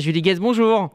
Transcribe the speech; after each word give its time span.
Julie 0.00 0.22
Guez, 0.22 0.36
bonjour. 0.40 0.90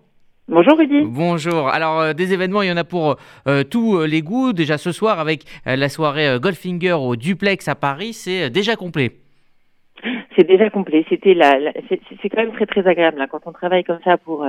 Bonjour 0.48 0.78
Rudy. 0.78 1.02
Bonjour. 1.04 1.68
Alors 1.68 2.00
euh, 2.00 2.14
des 2.14 2.32
événements, 2.32 2.62
il 2.62 2.70
y 2.70 2.72
en 2.72 2.78
a 2.78 2.86
pour 2.86 3.18
euh, 3.50 3.66
tous 3.66 3.98
euh, 3.98 4.08
les 4.08 4.22
goûts. 4.22 4.54
Déjà 4.54 4.78
ce 4.78 4.94
soir 4.94 5.20
avec 5.20 5.44
la 5.66 5.90
soirée 5.90 6.40
Goldfinger 6.40 6.94
au 6.94 7.18
Duplex 7.18 7.68
à 7.68 7.76
Paris, 7.76 8.14
c'est 8.14 8.50
déjà 8.50 8.78
complet. 8.78 9.12
C'est 10.38 10.48
déjà 10.48 10.70
complet. 10.70 11.04
C'était 11.10 11.34
la, 11.34 11.74
c'est 11.90 12.30
quand 12.30 12.44
même 12.44 12.54
très 12.54 12.66
très 12.66 12.88
agréable 12.88 13.20
hein, 13.20 13.28
quand 13.30 13.42
on 13.46 13.52
travaille 13.52 13.84
comme 13.84 14.00
ça 14.06 14.18
pour 14.18 14.48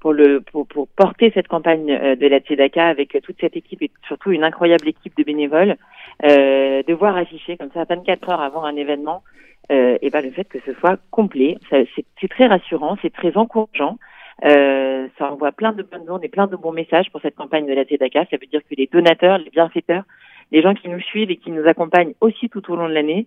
pour 0.00 0.12
le 0.12 0.40
pour, 0.40 0.66
pour 0.66 0.88
porter 0.88 1.30
cette 1.32 1.46
campagne 1.46 1.86
de 1.86 2.26
la 2.26 2.40
Tzedaka 2.40 2.88
avec 2.88 3.16
toute 3.22 3.36
cette 3.40 3.56
équipe 3.56 3.82
et 3.82 3.90
surtout 4.08 4.32
une 4.32 4.42
incroyable 4.42 4.88
équipe 4.88 5.16
de 5.16 5.22
bénévoles, 5.22 5.76
de 6.24 6.92
voir 6.92 7.16
afficher 7.16 7.56
comme 7.56 7.70
ça 7.72 7.84
24 7.88 8.30
heures 8.30 8.40
avant 8.40 8.64
un 8.64 8.74
événement 8.74 9.22
euh, 9.70 9.96
et 10.02 10.10
ben 10.10 10.24
le 10.24 10.30
fait 10.30 10.44
que 10.44 10.58
ce 10.66 10.72
soit 10.74 10.98
complet, 11.10 11.56
c'est 11.70 12.28
très 12.28 12.46
rassurant, 12.46 12.96
c'est 13.02 13.12
très 13.12 13.36
encourageant. 13.36 13.98
Euh, 14.44 15.06
ça 15.18 15.32
envoie 15.32 15.52
plein 15.52 15.72
de 15.72 15.82
bonnes 15.82 16.10
ondes 16.10 16.24
et 16.24 16.28
plein 16.28 16.46
de 16.46 16.56
bons 16.56 16.72
messages 16.72 17.10
pour 17.10 17.20
cette 17.20 17.36
campagne 17.36 17.66
de 17.66 17.74
la 17.74 17.84
TEDACA. 17.84 18.26
Ça 18.30 18.36
veut 18.38 18.46
dire 18.46 18.60
que 18.68 18.74
les 18.76 18.88
donateurs, 18.90 19.38
les 19.38 19.50
bienfaiteurs, 19.50 20.04
les 20.50 20.62
gens 20.62 20.74
qui 20.74 20.88
nous 20.88 21.00
suivent 21.00 21.30
et 21.30 21.36
qui 21.36 21.50
nous 21.50 21.66
accompagnent 21.66 22.14
aussi 22.20 22.48
tout 22.48 22.70
au 22.72 22.76
long 22.76 22.88
de 22.88 22.94
l'année 22.94 23.26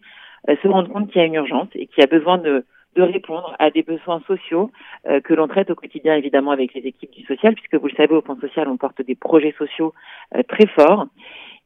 euh, 0.50 0.56
se 0.62 0.68
rendent 0.68 0.92
compte 0.92 1.10
qu'il 1.10 1.22
y 1.22 1.24
a 1.24 1.28
une 1.28 1.36
urgence 1.36 1.70
et 1.74 1.88
qu'il 1.88 2.02
y 2.02 2.04
a 2.04 2.08
besoin 2.08 2.38
de, 2.38 2.66
de 2.96 3.02
répondre 3.02 3.56
à 3.60 3.70
des 3.72 3.84
besoins 3.84 4.22
sociaux 4.28 4.72
euh, 5.08 5.20
que 5.22 5.34
l'on 5.34 5.48
traite 5.48 5.70
au 5.70 5.76
quotidien 5.76 6.16
évidemment 6.16 6.52
avec 6.52 6.74
les 6.74 6.82
équipes 6.82 7.12
du 7.12 7.24
social, 7.26 7.54
puisque 7.54 7.76
vous 7.76 7.88
le 7.88 7.96
savez, 7.96 8.14
au 8.14 8.22
Fonds 8.22 8.40
social, 8.40 8.68
on 8.68 8.78
porte 8.78 9.02
des 9.02 9.16
projets 9.16 9.54
sociaux 9.58 9.94
euh, 10.36 10.44
très 10.48 10.68
forts. 10.68 11.08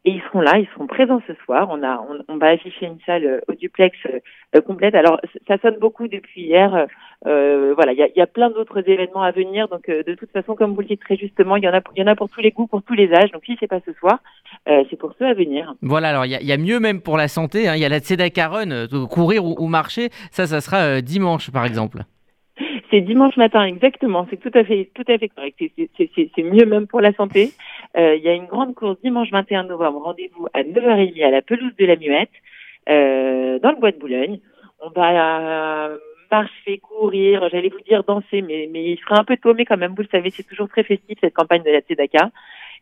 Et 0.05 0.11
ils 0.11 0.21
seront 0.21 0.39
là, 0.39 0.57
ils 0.57 0.67
seront 0.73 0.87
présents 0.87 1.21
ce 1.27 1.33
soir. 1.43 1.67
On 1.69 1.83
a, 1.83 2.01
on, 2.29 2.37
va 2.37 2.47
afficher 2.47 2.85
une 2.85 2.99
salle 3.05 3.25
euh, 3.25 3.39
au 3.49 3.53
duplex 3.53 3.97
euh, 4.55 4.61
complète. 4.61 4.95
Alors 4.95 5.19
ça 5.45 5.57
sonne 5.57 5.77
beaucoup 5.77 6.07
depuis 6.07 6.43
hier. 6.43 6.87
Euh, 7.27 7.73
voilà, 7.75 7.91
il 7.91 7.99
y 7.99 8.03
a, 8.03 8.07
y 8.15 8.21
a, 8.21 8.27
plein 8.27 8.49
d'autres 8.49 8.81
événements 8.87 9.23
à 9.23 9.31
venir. 9.31 9.67
Donc 9.67 9.89
de 9.89 10.13
toute 10.15 10.31
façon, 10.31 10.55
comme 10.55 10.73
vous 10.73 10.81
le 10.81 10.87
dites 10.87 11.01
très 11.01 11.17
justement, 11.17 11.57
il 11.57 11.65
y 11.65 11.67
en 11.67 11.73
a, 11.73 11.81
il 11.95 11.99
y 11.99 12.03
en 12.03 12.07
a 12.07 12.15
pour 12.15 12.29
tous 12.29 12.39
les 12.39 12.51
goûts, 12.51 12.67
pour 12.67 12.81
tous 12.81 12.93
les 12.93 13.13
âges. 13.13 13.31
Donc 13.31 13.43
si 13.45 13.57
c'est 13.59 13.67
pas 13.67 13.81
ce 13.85 13.91
soir, 13.93 14.19
c'est 14.65 14.97
pour 14.97 15.13
ceux 15.19 15.25
à 15.25 15.33
venir. 15.33 15.73
Voilà, 15.81 16.09
alors 16.09 16.25
il 16.25 16.31
y, 16.31 16.45
y, 16.45 16.53
a 16.53 16.57
mieux 16.57 16.79
même 16.79 17.01
pour 17.01 17.17
la 17.17 17.27
santé. 17.27 17.67
Hein. 17.67 17.75
Il 17.75 17.81
y 17.81 17.85
a 17.85 17.89
la 17.89 17.99
Tzedaka 17.99 18.47
Run, 18.47 18.87
courir 19.09 19.43
ou, 19.43 19.55
ou, 19.59 19.67
marcher. 19.67 20.09
Ça, 20.31 20.47
ça 20.47 20.61
sera 20.61 21.01
dimanche 21.01 21.51
par 21.51 21.65
exemple. 21.65 22.03
C'est 22.89 23.01
dimanche 23.01 23.37
matin, 23.37 23.63
exactement. 23.65 24.25
C'est 24.29 24.37
tout 24.37 24.51
à 24.57 24.63
fait, 24.63 24.89
tout 24.93 25.03
à 25.07 25.17
fait 25.17 25.29
correct. 25.29 25.55
C'est 26.15 26.43
mieux 26.43 26.65
même 26.65 26.87
pour 26.87 27.01
la 27.01 27.13
santé. 27.13 27.51
Euh, 27.97 28.15
il 28.15 28.23
y 28.23 28.29
a 28.29 28.33
une 28.33 28.45
grande 28.47 28.73
course 28.73 28.97
dimanche 29.03 29.29
21 29.31 29.63
novembre. 29.63 30.01
Rendez-vous 30.03 30.47
à 30.53 30.63
9h30 30.63 31.23
à 31.23 31.31
la 31.31 31.41
pelouse 31.41 31.75
de 31.77 31.85
la 31.85 31.95
Muette, 31.95 32.29
euh, 32.89 33.59
dans 33.59 33.71
le 33.71 33.77
bois 33.77 33.91
de 33.91 33.97
Boulogne. 33.97 34.39
On 34.81 34.89
va 34.89 35.89
marcher, 36.31 36.77
courir, 36.77 37.47
j'allais 37.49 37.69
vous 37.69 37.81
dire 37.81 38.03
danser, 38.03 38.41
mais, 38.41 38.69
mais 38.71 38.91
il 38.91 38.99
sera 38.99 39.19
un 39.19 39.23
peu 39.23 39.37
tôt, 39.37 39.53
mais 39.53 39.65
quand 39.65 39.77
même, 39.77 39.93
vous 39.95 40.03
le 40.03 40.07
savez, 40.11 40.29
c'est 40.29 40.43
toujours 40.43 40.69
très 40.69 40.83
festif 40.83 41.17
cette 41.21 41.33
campagne 41.33 41.63
de 41.63 41.71
la 41.71 41.81
Tzedaka. 41.81 42.31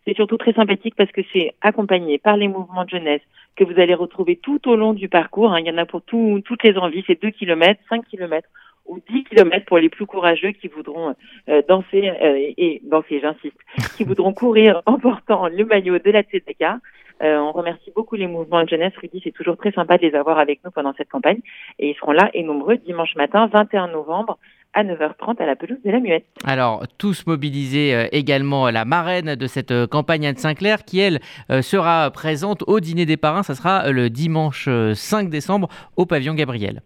C'est 0.05 0.15
surtout 0.15 0.37
très 0.37 0.53
sympathique 0.53 0.95
parce 0.95 1.11
que 1.11 1.21
c'est 1.33 1.53
accompagné 1.61 2.17
par 2.17 2.37
les 2.37 2.47
mouvements 2.47 2.85
de 2.85 2.89
jeunesse 2.89 3.21
que 3.55 3.63
vous 3.63 3.79
allez 3.79 3.93
retrouver 3.93 4.37
tout 4.37 4.69
au 4.69 4.75
long 4.75 4.93
du 4.93 5.09
parcours. 5.09 5.51
Hein. 5.51 5.59
Il 5.59 5.67
y 5.67 5.71
en 5.71 5.77
a 5.77 5.85
pour 5.85 6.01
tout, 6.01 6.41
toutes 6.45 6.63
les 6.63 6.77
envies. 6.77 7.03
C'est 7.07 7.21
2 7.21 7.31
km, 7.31 7.79
5 7.89 8.05
km 8.05 8.47
ou 8.87 8.99
10 9.09 9.25
km 9.25 9.65
pour 9.65 9.77
les 9.77 9.89
plus 9.89 10.05
courageux 10.05 10.51
qui 10.51 10.67
voudront 10.67 11.15
euh, 11.49 11.61
danser 11.67 12.09
euh, 12.09 12.53
et 12.57 12.81
danser, 12.83 13.19
j'insiste, 13.21 13.57
qui 13.95 14.03
voudront 14.03 14.33
courir 14.33 14.81
en 14.85 14.97
portant 14.97 15.47
le 15.47 15.65
maillot 15.65 15.99
de 15.99 16.11
la 16.11 16.23
Tzedaka. 16.23 16.79
Euh, 17.23 17.37
on 17.37 17.51
remercie 17.51 17.91
beaucoup 17.95 18.15
les 18.15 18.27
mouvements 18.27 18.63
de 18.63 18.69
jeunesse. 18.69 18.93
Rudy, 19.01 19.21
c'est 19.23 19.31
toujours 19.31 19.57
très 19.57 19.71
sympa 19.71 19.97
de 19.97 20.03
les 20.03 20.15
avoir 20.15 20.37
avec 20.37 20.59
nous 20.63 20.71
pendant 20.71 20.93
cette 20.97 21.09
campagne. 21.09 21.39
Et 21.79 21.89
ils 21.89 21.95
seront 21.95 22.11
là 22.11 22.29
et 22.33 22.43
nombreux 22.43 22.77
dimanche 22.77 23.15
matin, 23.15 23.47
21 23.51 23.87
novembre, 23.87 24.37
à 24.73 24.83
9h30 24.83 25.41
à 25.41 25.47
la 25.47 25.55
pelouse 25.55 25.79
de 25.83 25.89
la 25.89 25.99
Muette. 25.99 26.25
Alors, 26.45 26.83
tous 26.99 27.25
mobilisés 27.25 28.07
également 28.11 28.69
la 28.69 28.85
marraine 28.85 29.33
de 29.33 29.47
cette 29.47 29.87
campagne 29.87 30.27
Anne 30.27 30.35
Sinclair 30.35 30.85
qui, 30.85 30.99
elle, 30.99 31.19
sera 31.63 32.11
présente 32.11 32.63
au 32.67 32.79
dîner 32.79 33.07
des 33.07 33.17
parrains. 33.17 33.41
Ça 33.41 33.55
sera 33.55 33.91
le 33.91 34.11
dimanche 34.11 34.69
5 34.93 35.29
décembre 35.29 35.69
au 35.95 36.05
pavillon 36.05 36.35
Gabriel 36.35 36.81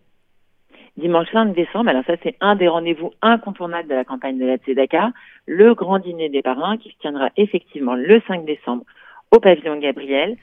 dimanche 1.02 1.28
5 1.34 1.54
décembre. 1.54 1.90
Alors 1.90 2.04
ça, 2.06 2.14
c'est 2.24 2.36
un 2.40 2.56
des 2.56 2.68
rendez-vous 2.68 3.12
incontournables 3.22 3.90
de 3.90 3.96
la 3.96 4.06
campagne 4.06 4.38
de 4.38 4.46
la 4.46 4.58
Tzedaka, 4.58 5.12
le 5.48 5.74
grand 5.74 6.00
dîner 6.00 6.30
des 6.30 6.42
parrains 6.42 6.78
qui 6.78 6.90
se 6.92 6.98
tiendra 7.00 7.30
effectivement 7.36 7.96
le 7.96 8.22
5 8.28 8.46
décembre 8.46 8.84
au 9.32 9.40
pavillon 9.40 9.78
Gabriel, 9.78 10.38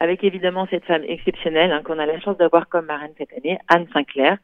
avec 0.00 0.24
évidemment 0.24 0.66
cette 0.70 0.84
femme 0.84 1.04
exceptionnelle 1.06 1.72
hein, 1.72 1.82
qu'on 1.82 1.98
a 1.98 2.06
la 2.06 2.20
chance 2.20 2.36
d'avoir 2.36 2.68
comme 2.68 2.86
marraine 2.86 3.12
cette 3.16 3.32
année, 3.32 3.58
Anne 3.68 3.86
Sinclair. 3.92 4.36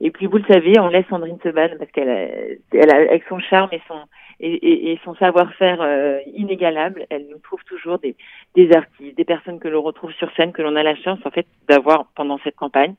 Et 0.00 0.10
puis 0.10 0.26
vous 0.26 0.38
le 0.38 0.44
savez, 0.44 0.78
on 0.80 0.88
laisse 0.88 1.06
Sandrine 1.08 1.38
Seban 1.42 1.68
parce 1.78 1.90
qu'elle, 1.92 2.58
elle 2.72 2.90
a, 2.90 2.96
avec 2.96 3.22
son 3.28 3.38
charme 3.38 3.68
et 3.70 3.80
son 3.86 4.00
et, 4.40 4.98
son 5.04 5.14
savoir-faire 5.14 5.80
euh, 5.80 6.18
inégalable, 6.34 7.06
elle 7.08 7.28
nous 7.30 7.38
trouve 7.38 7.62
toujours 7.64 8.00
des, 8.00 8.16
des 8.56 8.72
artistes, 8.72 9.16
des 9.16 9.24
personnes 9.24 9.60
que 9.60 9.68
l'on 9.68 9.80
retrouve 9.80 10.12
sur 10.14 10.30
scène, 10.34 10.52
que 10.52 10.60
l'on 10.60 10.74
a 10.74 10.82
la 10.82 10.96
chance 10.96 11.20
en 11.24 11.30
fait 11.30 11.46
d'avoir 11.68 12.06
pendant 12.16 12.38
cette 12.42 12.56
campagne 12.56 12.94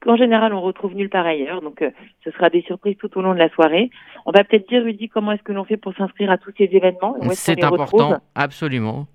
qu'en 0.00 0.16
général 0.16 0.52
on 0.52 0.60
retrouve 0.60 0.94
nulle 0.94 1.10
part 1.10 1.26
ailleurs. 1.26 1.62
Donc 1.62 1.82
euh, 1.82 1.90
ce 2.24 2.30
sera 2.30 2.50
des 2.50 2.62
surprises 2.62 2.96
tout 2.98 3.16
au 3.18 3.22
long 3.22 3.34
de 3.34 3.38
la 3.38 3.48
soirée. 3.50 3.90
On 4.26 4.30
va 4.30 4.44
peut-être 4.44 4.68
dire, 4.68 4.82
Rudy, 4.82 5.08
comment 5.08 5.32
est-ce 5.32 5.42
que 5.42 5.52
l'on 5.52 5.64
fait 5.64 5.76
pour 5.76 5.94
s'inscrire 5.94 6.30
à 6.30 6.38
tous 6.38 6.52
ces 6.56 6.64
événements? 6.64 7.16
C'est 7.32 7.62
important, 7.62 8.18
absolument. 8.34 9.06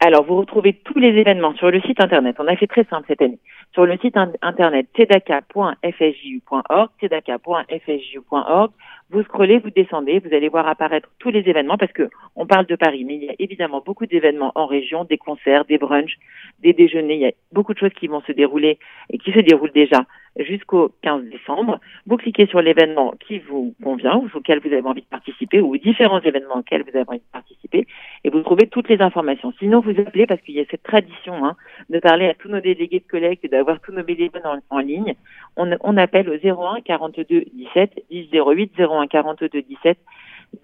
Alors, 0.00 0.24
vous 0.24 0.36
retrouvez 0.36 0.74
tous 0.74 1.00
les 1.00 1.08
événements 1.08 1.54
sur 1.54 1.72
le 1.72 1.80
site 1.80 2.00
internet. 2.00 2.36
On 2.38 2.46
a 2.46 2.54
fait 2.54 2.68
très 2.68 2.84
simple 2.84 3.06
cette 3.08 3.20
année. 3.20 3.40
Sur 3.74 3.84
le 3.84 3.98
site 3.98 4.16
internet 4.42 4.86
tzedaka.fsju.org, 4.94 6.90
tzedaka.fsju.org, 7.00 8.70
vous 9.10 9.22
scrollez, 9.24 9.58
vous 9.58 9.70
descendez, 9.70 10.20
vous 10.20 10.32
allez 10.32 10.48
voir 10.48 10.68
apparaître 10.68 11.08
tous 11.18 11.30
les 11.30 11.40
événements 11.40 11.78
parce 11.78 11.90
que 11.90 12.08
on 12.36 12.46
parle 12.46 12.66
de 12.66 12.76
Paris, 12.76 13.04
mais 13.04 13.16
il 13.16 13.24
y 13.24 13.28
a 13.28 13.34
évidemment 13.40 13.82
beaucoup 13.84 14.06
d'événements 14.06 14.52
en 14.54 14.66
région, 14.66 15.02
des 15.02 15.18
concerts, 15.18 15.64
des 15.64 15.78
brunchs, 15.78 16.16
des 16.60 16.72
déjeuners. 16.74 17.14
Il 17.14 17.20
y 17.22 17.26
a 17.26 17.32
beaucoup 17.50 17.74
de 17.74 17.78
choses 17.80 17.94
qui 17.98 18.06
vont 18.06 18.20
se 18.20 18.30
dérouler 18.30 18.78
et 19.10 19.18
qui 19.18 19.32
se 19.32 19.40
déroulent 19.40 19.72
déjà 19.72 20.04
jusqu'au 20.38 20.92
15 21.02 21.24
décembre. 21.24 21.80
Vous 22.06 22.18
cliquez 22.18 22.46
sur 22.46 22.62
l'événement 22.62 23.14
qui 23.26 23.40
vous 23.40 23.74
convient 23.82 24.16
ou 24.16 24.28
auquel 24.32 24.60
vous 24.60 24.72
avez 24.72 24.86
envie 24.86 25.02
de 25.02 25.06
participer 25.06 25.60
ou 25.60 25.76
différents 25.76 26.20
événements 26.20 26.58
auxquels 26.58 26.84
vous 26.84 26.96
avez 26.96 27.08
envie 27.08 27.18
de 27.18 27.32
participer 27.32 27.57
et 28.24 28.30
vous 28.30 28.42
trouvez 28.42 28.66
toutes 28.66 28.88
les 28.88 29.00
informations. 29.00 29.52
Sinon, 29.58 29.80
vous 29.80 29.98
appelez 30.00 30.26
parce 30.26 30.40
qu'il 30.42 30.54
y 30.54 30.60
a 30.60 30.64
cette 30.70 30.82
tradition 30.82 31.44
hein, 31.44 31.56
de 31.90 31.98
parler 31.98 32.26
à 32.26 32.34
tous 32.34 32.48
nos 32.48 32.60
délégués 32.60 33.00
de 33.00 33.10
collecte 33.10 33.44
et 33.44 33.48
d'avoir 33.48 33.80
tous 33.80 33.92
nos 33.92 34.02
bénévoles 34.02 34.42
en, 34.70 34.78
ligne. 34.78 35.14
On, 35.56 35.70
on, 35.80 35.96
appelle 35.96 36.28
au 36.28 36.34
01 36.34 36.80
42 36.80 37.24
17 37.52 38.04
10 38.10 38.28
08 38.32 38.72
01 38.78 39.06
42 39.06 39.62
17 39.62 39.98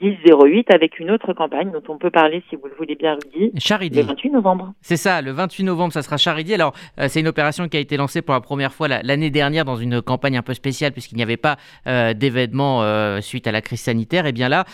10-08 0.01 0.73
avec 0.73 0.99
une 0.99 1.11
autre 1.11 1.33
campagne 1.33 1.71
dont 1.71 1.83
on 1.89 1.99
peut 1.99 2.11
parler 2.11 2.43
si 2.49 2.57
vous 2.57 2.67
le 2.67 2.75
voulez 2.75 2.95
bien, 2.95 3.15
Rudy. 3.15 3.53
Charidi. 3.59 4.01
Le 4.01 4.07
28 4.07 4.31
novembre. 4.31 4.73
C'est 4.81 4.97
ça, 4.97 5.23
le 5.23 5.31
28 5.31 5.65
novembre, 5.65 5.93
ça 5.93 6.03
sera 6.03 6.17
Charidi. 6.17 6.55
Alors, 6.55 6.75
euh, 6.99 7.07
c'est 7.09 7.21
une 7.21 7.29
opération 7.29 7.69
qui 7.69 7.77
a 7.77 7.81
été 7.81 7.97
lancée 7.97 8.23
pour 8.23 8.35
la 8.35 8.41
première 8.41 8.73
fois 8.73 8.89
l'année 8.89 9.31
dernière 9.31 9.65
dans 9.65 9.77
une 9.77 10.03
campagne 10.03 10.37
un 10.37 10.43
peu 10.43 10.55
spéciale 10.55 10.93
puisqu'il 10.93 11.17
n'y 11.17 11.23
avait 11.23 11.37
pas 11.37 11.57
euh, 11.87 12.15
d'événement 12.15 12.83
euh, 12.83 13.21
suite 13.21 13.47
à 13.47 13.53
la 13.53 13.61
crise 13.61 13.81
sanitaire. 13.81 14.27
Et 14.27 14.33
bien 14.33 14.49
là, 14.49 14.65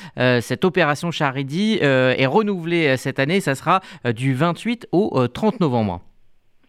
cette 0.41 0.65
opération 0.65 1.11
Charidi 1.11 1.79
est 1.81 2.27
renouvelée 2.27 2.97
cette 2.97 3.19
année. 3.19 3.41
Ça 3.41 3.55
sera 3.55 3.81
du 4.15 4.35
28 4.35 4.89
au 4.93 5.27
30 5.27 5.61
novembre. 5.61 6.01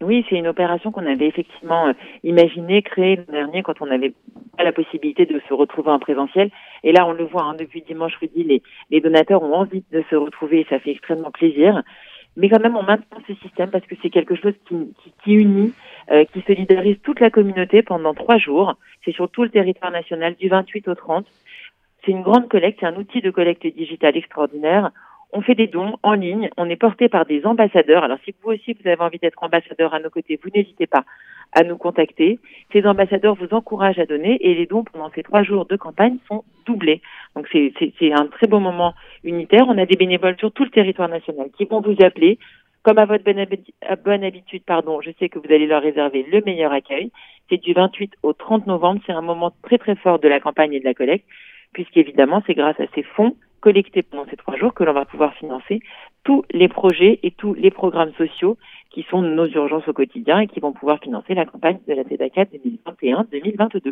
Oui, 0.02 0.24
c'est 0.28 0.36
une 0.36 0.48
opération 0.48 0.90
qu'on 0.90 1.06
avait 1.06 1.28
effectivement 1.28 1.88
euh, 1.88 1.92
imaginée, 2.24 2.82
créée 2.82 3.16
l'an 3.16 3.32
dernier 3.32 3.62
quand 3.62 3.80
on 3.80 3.86
n'avait 3.86 4.12
pas 4.56 4.64
la 4.64 4.72
possibilité 4.72 5.26
de 5.26 5.40
se 5.48 5.54
retrouver 5.54 5.90
en 5.90 5.98
présentiel. 5.98 6.50
Et 6.82 6.92
là, 6.92 7.06
on 7.06 7.12
le 7.12 7.24
voit, 7.24 7.44
hein, 7.44 7.54
depuis 7.58 7.82
dimanche 7.82 8.20
midi, 8.20 8.44
les, 8.44 8.62
les 8.90 9.00
donateurs 9.00 9.42
ont 9.42 9.54
envie 9.54 9.84
de 9.92 10.02
se 10.10 10.16
retrouver 10.16 10.60
et 10.60 10.66
ça 10.68 10.80
fait 10.80 10.90
extrêmement 10.90 11.30
plaisir. 11.30 11.82
Mais 12.36 12.48
quand 12.48 12.60
même, 12.60 12.76
on 12.76 12.82
maintient 12.82 13.18
ce 13.28 13.34
système 13.34 13.70
parce 13.70 13.86
que 13.86 13.94
c'est 14.02 14.10
quelque 14.10 14.34
chose 14.34 14.54
qui 14.66 15.32
unit, 15.32 15.72
euh, 16.10 16.24
qui 16.24 16.40
solidarise 16.42 16.96
toute 17.02 17.20
la 17.20 17.30
communauté 17.30 17.82
pendant 17.82 18.14
trois 18.14 18.38
jours. 18.38 18.74
C'est 19.04 19.12
sur 19.12 19.30
tout 19.30 19.42
le 19.42 19.50
territoire 19.50 19.92
national, 19.92 20.34
du 20.34 20.48
28 20.48 20.88
au 20.88 20.94
30. 20.94 21.26
C'est 22.04 22.10
une 22.10 22.22
grande 22.22 22.48
collecte, 22.48 22.78
c'est 22.80 22.86
un 22.86 22.96
outil 22.96 23.20
de 23.20 23.30
collecte 23.30 23.66
digitale 23.66 24.16
extraordinaire 24.16 24.90
on 25.32 25.40
fait 25.40 25.54
des 25.54 25.66
dons 25.66 25.96
en 26.02 26.12
ligne, 26.12 26.50
on 26.56 26.68
est 26.68 26.76
porté 26.76 27.08
par 27.08 27.24
des 27.24 27.44
ambassadeurs. 27.46 28.04
Alors 28.04 28.18
si 28.24 28.34
vous 28.42 28.50
aussi 28.50 28.74
vous 28.74 28.88
avez 28.88 29.00
envie 29.00 29.18
d'être 29.18 29.42
ambassadeur 29.42 29.94
à 29.94 29.98
nos 29.98 30.10
côtés, 30.10 30.38
vous 30.42 30.50
n'hésitez 30.54 30.86
pas 30.86 31.04
à 31.52 31.64
nous 31.64 31.76
contacter. 31.76 32.38
Ces 32.72 32.86
ambassadeurs 32.86 33.34
vous 33.34 33.52
encouragent 33.52 33.98
à 33.98 34.06
donner 34.06 34.38
et 34.40 34.54
les 34.54 34.66
dons 34.66 34.84
pendant 34.84 35.10
ces 35.14 35.22
trois 35.22 35.42
jours 35.42 35.66
de 35.66 35.76
campagne 35.76 36.18
sont 36.28 36.44
doublés. 36.66 37.00
Donc 37.34 37.48
c'est 37.50 38.12
un 38.12 38.26
très 38.26 38.46
beau 38.46 38.60
moment 38.60 38.94
unitaire. 39.24 39.64
On 39.68 39.78
a 39.78 39.86
des 39.86 39.96
bénévoles 39.96 40.36
sur 40.38 40.52
tout 40.52 40.64
le 40.64 40.70
territoire 40.70 41.08
national 41.08 41.48
qui 41.56 41.64
vont 41.64 41.80
vous 41.80 41.96
appeler. 42.02 42.38
Comme 42.82 42.98
à 42.98 43.04
votre 43.04 43.22
bonne 43.22 44.24
habitude, 44.24 44.64
pardon, 44.66 45.00
je 45.00 45.10
sais 45.18 45.28
que 45.28 45.38
vous 45.38 45.54
allez 45.54 45.66
leur 45.66 45.82
réserver 45.82 46.26
le 46.30 46.42
meilleur 46.44 46.72
accueil. 46.72 47.12
C'est 47.48 47.62
du 47.62 47.74
28 47.74 48.14
au 48.22 48.32
30 48.32 48.66
novembre. 48.66 49.00
C'est 49.06 49.12
un 49.12 49.22
moment 49.22 49.52
très 49.62 49.78
très 49.78 49.94
fort 49.94 50.18
de 50.18 50.26
la 50.26 50.40
campagne 50.40 50.72
et 50.72 50.80
de 50.80 50.84
la 50.84 50.94
collecte, 50.94 51.26
puisqu'évidemment 51.72 52.42
c'est 52.46 52.54
grâce 52.54 52.80
à 52.80 52.86
ces 52.94 53.02
fonds 53.02 53.36
collectés 53.62 54.02
pendant 54.02 54.26
ces 54.28 54.36
trois 54.36 54.56
jours 54.56 54.74
que 54.74 54.84
l'on 54.84 54.92
va 54.92 55.06
pouvoir 55.06 55.32
financer 55.34 55.80
tous 56.24 56.44
les 56.50 56.68
projets 56.68 57.18
et 57.22 57.30
tous 57.30 57.54
les 57.54 57.70
programmes 57.70 58.12
sociaux 58.18 58.58
qui 58.90 59.04
sont 59.08 59.22
nos 59.22 59.46
urgences 59.46 59.88
au 59.88 59.94
quotidien 59.94 60.40
et 60.40 60.46
qui 60.46 60.60
vont 60.60 60.72
pouvoir 60.72 60.98
financer 60.98 61.32
la 61.34 61.46
campagne 61.46 61.78
de 61.88 61.94
la 61.94 62.04
TEDACA 62.04 62.44
2021-2022. 62.44 63.90